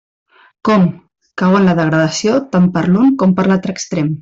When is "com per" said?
3.21-3.47